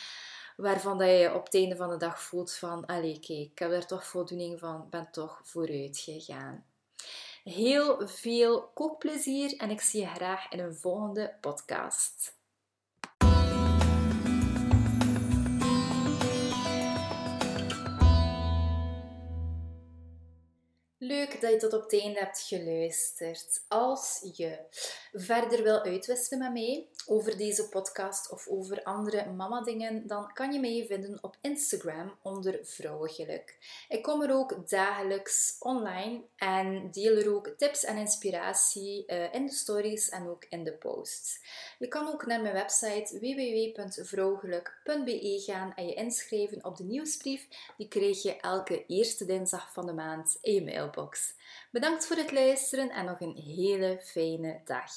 waarvan 0.55 0.97
dat 0.97 1.09
je 1.09 1.33
op 1.33 1.43
het 1.45 1.55
einde 1.55 1.75
van 1.75 1.89
de 1.89 1.97
dag 1.97 2.21
voelt 2.21 2.53
van... 2.53 2.85
Allee, 2.85 3.19
kijk, 3.19 3.49
ik 3.51 3.59
heb 3.59 3.71
er 3.71 3.85
toch 3.85 4.05
voldoening 4.05 4.59
van. 4.59 4.87
ben 4.89 5.07
toch 5.11 5.41
vooruit 5.43 5.97
gegaan. 5.97 6.65
Heel 7.43 8.07
veel 8.07 8.71
kookplezier 8.73 9.57
en 9.57 9.69
ik 9.69 9.81
zie 9.81 10.01
je 10.01 10.07
graag 10.07 10.49
in 10.49 10.59
een 10.59 10.75
volgende 10.75 11.37
podcast. 11.41 12.40
Leuk 21.03 21.41
dat 21.41 21.51
je 21.51 21.57
tot 21.57 21.73
op 21.73 21.81
het 21.81 22.01
einde 22.01 22.19
hebt 22.19 22.41
geluisterd. 22.41 23.63
Als 23.67 24.31
je 24.35 24.59
verder 25.13 25.63
wil 25.63 25.83
uitwisselen 25.83 26.39
met 26.39 26.53
mij 26.53 26.87
over 27.05 27.37
deze 27.37 27.69
podcast 27.69 28.31
of 28.31 28.47
over 28.47 28.83
andere 28.83 29.31
mama-dingen, 29.31 30.07
dan 30.07 30.33
kan 30.33 30.51
je 30.51 30.59
mij 30.59 30.85
vinden 30.87 31.17
op 31.21 31.37
Instagram 31.41 32.17
onder 32.21 32.59
Vrouwengeluk. 32.63 33.57
Ik 33.89 34.03
kom 34.03 34.21
er 34.21 34.33
ook 34.33 34.69
dagelijks 34.69 35.55
online 35.59 36.21
en 36.35 36.91
deel 36.91 37.17
er 37.17 37.35
ook 37.35 37.53
tips 37.57 37.83
en 37.83 37.97
inspiratie 37.97 39.03
uh, 39.07 39.33
in 39.33 39.45
de 39.45 39.51
stories 39.51 40.09
en 40.09 40.27
ook 40.27 40.45
in 40.49 40.63
de 40.63 40.73
posts. 40.73 41.39
Je 41.79 41.87
kan 41.87 42.07
ook 42.07 42.25
naar 42.25 42.41
mijn 42.41 42.53
website 42.53 43.19
www.vrouwengeluk.be 43.19 45.43
gaan 45.45 45.73
en 45.75 45.85
je 45.85 45.93
inschrijven 45.93 46.65
op 46.65 46.77
de 46.77 46.83
nieuwsbrief. 46.83 47.47
Die 47.77 47.87
krijg 47.87 48.21
je 48.21 48.37
elke 48.37 48.85
eerste 48.85 49.25
dinsdag 49.25 49.73
van 49.73 49.85
de 49.85 49.93
maand 49.93 50.37
in 50.41 50.53
je 50.53 50.61
mailbox. 50.95 51.35
Bedankt 51.71 52.05
voor 52.05 52.15
het 52.15 52.31
luisteren 52.31 52.89
en 52.89 53.05
nog 53.05 53.19
een 53.19 53.35
hele 53.35 53.99
fijne 54.03 54.61
dag. 54.65 54.91